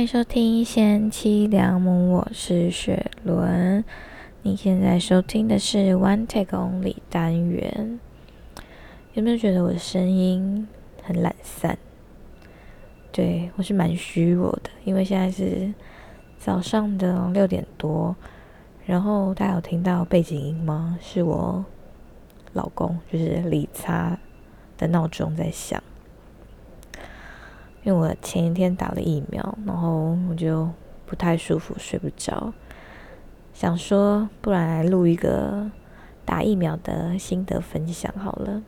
[0.00, 3.84] 欢迎收听贤妻良母，我是雪伦。
[4.40, 8.00] 你现在收听的是 One Take Only 单元。
[9.12, 10.66] 有没有觉得我的声音
[11.02, 11.76] 很懒散？
[13.12, 15.70] 对我是蛮虚弱的，因为现在是
[16.38, 18.16] 早上的六点多。
[18.86, 20.98] 然后大家有听到背景音吗？
[21.02, 21.62] 是我
[22.54, 24.18] 老公，就是理查
[24.78, 25.79] 的闹钟在响。
[27.82, 30.68] 因为我前一天打了疫苗，然后我就
[31.06, 32.52] 不太舒服，睡不着，
[33.54, 35.70] 想说不然来录一个
[36.24, 38.62] 打疫苗的心得分享好了。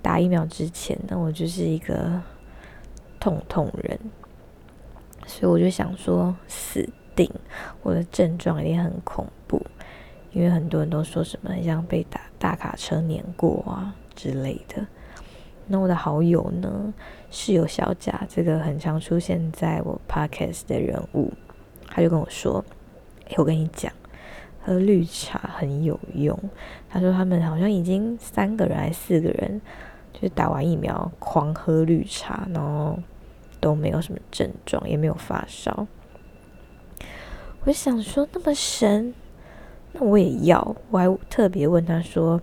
[0.00, 2.22] 打疫苗之前呢，我就是一个
[3.20, 3.98] 痛痛人，
[5.26, 7.30] 所以我就想说死定，
[7.82, 9.64] 我的症状一定很恐怖，
[10.32, 14.86] 因为很多人都说什么像被打大卡车碾过啊之类的。
[15.66, 16.92] 那我的好友呢，
[17.30, 21.32] 室友小贾，这个很常出现在我 podcast 的人物，
[21.86, 22.62] 他就跟我说：“，
[23.38, 23.90] 我跟你讲，
[24.62, 26.38] 喝绿茶很有用。”
[26.90, 29.60] 他说他们好像已经三个人还是四个人，
[30.12, 32.98] 就是打完疫苗狂喝绿茶，然后
[33.58, 35.86] 都没有什么症状，也没有发烧。
[37.64, 39.14] 我想说那么神，
[39.92, 40.76] 那我也要。
[40.90, 42.38] 我还特别问他说。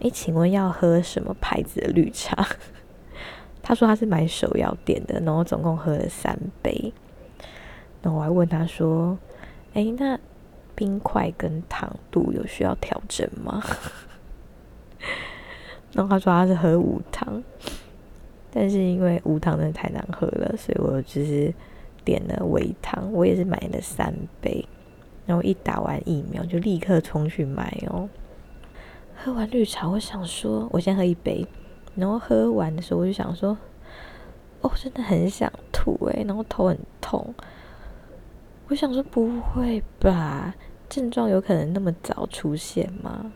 [0.00, 2.46] 哎，请问要喝什么牌子的绿茶？
[3.62, 6.92] 他说他是买手摇店的，然后总共喝了三杯。
[8.02, 9.18] 然后我还问他说
[9.74, 10.18] ：“哎，那
[10.74, 13.62] 冰块跟糖度有需要调整吗？”
[15.92, 17.42] 然后他说他是喝无糖，
[18.50, 21.52] 但是因为无糖的太难喝了，所以我就是
[22.04, 23.12] 点了微糖。
[23.12, 24.66] 我也是买了三杯，
[25.26, 28.08] 然后一打完疫苗就立刻冲去买哦。
[29.22, 31.46] 喝完绿茶，我想说，我先喝一杯，
[31.94, 33.56] 然后喝完的时候，我就想说，
[34.62, 37.34] 哦，真的很想吐诶，然后头很痛。
[38.68, 40.54] 我想说，不会吧？
[40.88, 43.30] 症状有可能那么早出现吗？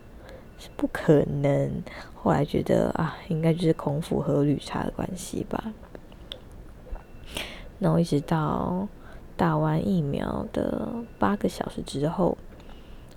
[0.58, 1.82] 是不可能。
[2.14, 5.74] 后来觉得啊，应该就是空腹喝绿茶的关系吧。
[7.78, 8.88] 然后一直到
[9.36, 10.88] 打完疫苗的
[11.18, 12.38] 八个小时之后，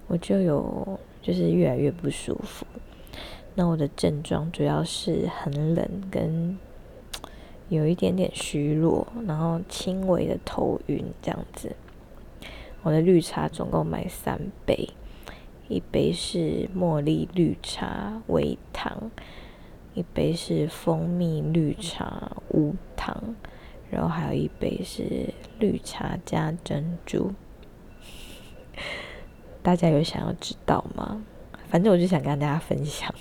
[0.07, 0.99] 我就有。
[1.19, 2.65] 就是越来越不舒服，
[3.53, 6.57] 那我的症状主要是很冷，跟
[7.67, 11.75] 有一点点虚弱，然后轻微的头晕这样子。
[12.81, 14.87] 我的绿茶总共买三杯，
[15.67, 19.11] 一杯是茉莉绿茶微糖，
[19.95, 23.35] 一杯是蜂蜜绿茶无糖，
[23.89, 27.33] 然后还有一杯是绿茶加珍珠。
[29.67, 31.21] 大家有想要知道吗？
[31.67, 33.13] 反正我就想跟大家分享。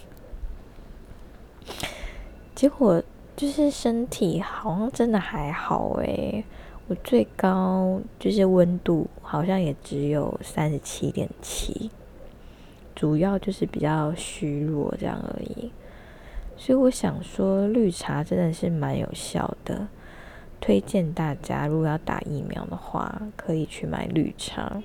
[2.54, 3.02] 结果
[3.34, 6.44] 就是身体好像真的还好诶，
[6.86, 11.90] 我最高就是温度好像也只有三十七点七，
[12.94, 15.72] 主要就是比较虚弱这样而已。
[16.56, 19.88] 所以我想说，绿茶真的是蛮有效的，
[20.60, 24.80] 推荐大家如果要打疫苗的话，可以去买绿茶。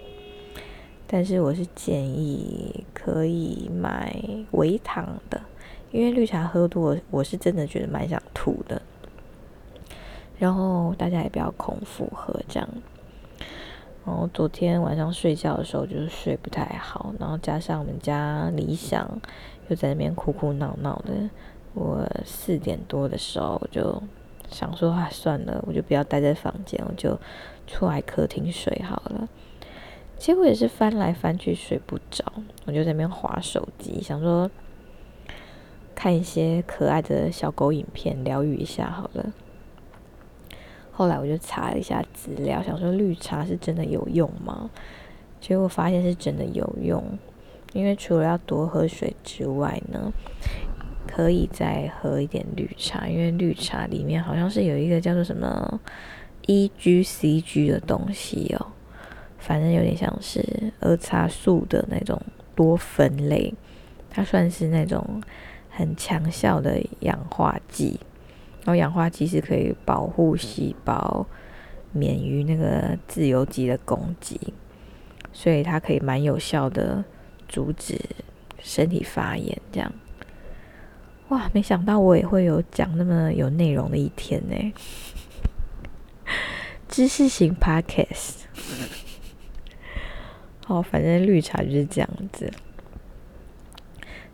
[1.14, 4.16] 但是我是建议可以买
[4.52, 5.42] 微糖的，
[5.92, 8.82] 因为绿茶喝多，我是真的觉得蛮想吐的。
[10.40, 12.70] 然后大家也不要空腹喝这样。
[14.06, 19.06] 然后昨天晚上睡觉的时候就是睡不太好，然后加上我们家理想
[19.68, 21.30] 又在那边哭哭闹闹的，
[21.74, 24.02] 我四点多的时候就
[24.50, 27.20] 想说啊算了，我就不要待在房间，我就
[27.68, 29.28] 出来客厅睡好了。
[30.22, 32.24] 结果也是翻来翻去睡不着，
[32.66, 34.52] 我就在那边划手机，想说
[35.96, 39.34] 看一些可爱的小狗影片疗愈一下好了。
[40.92, 44.70] 后来我就查了一下资料，想说绿茶是真的有用吗？
[45.40, 47.04] 结果发现是真的有用，
[47.74, 50.14] 因为除了要多喝水之外呢，
[51.08, 55.82] 可以再喝一点绿茶，因为绿茶里面好像是有一个叫做什么
[56.46, 58.68] EGCG 的东西哦。
[59.42, 62.22] 反正有点像是儿茶素的那种
[62.56, 63.52] 多酚类，
[64.10, 65.22] 它算是那种
[65.70, 68.00] 很强效的氧化剂，
[68.60, 71.26] 然后氧化剂是可以保护细胞
[71.92, 74.40] 免于那个自由基的攻击，
[75.34, 77.04] 所以它可以蛮有效的
[77.50, 78.00] 阻止
[78.60, 79.60] 身体发炎。
[79.72, 79.92] 这样，
[81.30, 84.74] 哇，没想到我也会有讲那么有内容的一天呢！
[86.88, 88.42] 知识型 podcast。
[90.72, 92.50] 哦，反正绿茶就是这样子。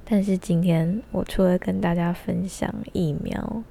[0.06, 3.64] 但是今天我除了跟大家分享疫苗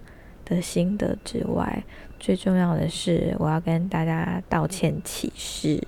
[0.44, 1.84] 的心得之外，
[2.18, 5.80] 最重要的是我要跟大家道歉启事，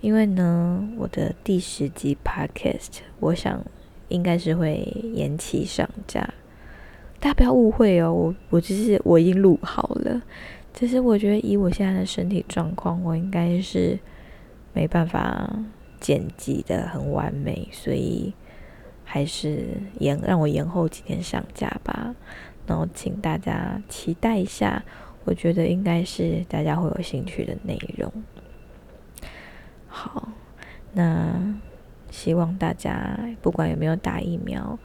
[0.00, 3.64] 因为呢，我的第十集 podcast 我想
[4.08, 4.76] 应该是会
[5.14, 6.20] 延期上架，
[7.18, 10.20] 大家不要误会哦，我我就是我已经录好了，
[10.74, 13.98] 只是我觉得以我现在的身体状况，我应该是
[14.72, 15.50] 没办法
[15.98, 18.34] 剪辑的很完美，所以。
[19.12, 19.66] 还是
[19.98, 22.14] 延让我延后几天上架吧，
[22.64, 24.84] 然后请大家期待一下，
[25.24, 28.12] 我觉得应该是大家会有兴趣的内容。
[29.88, 30.28] 好，
[30.92, 31.58] 那
[32.08, 34.78] 希望大家不管有没有打疫苗，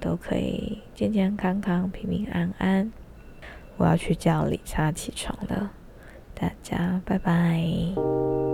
[0.00, 2.90] 都可以健健康康、平平安安。
[3.76, 5.72] 我要去叫李莎起床了，
[6.34, 8.47] 大家拜拜。